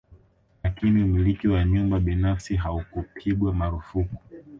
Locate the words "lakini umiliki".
0.63-1.47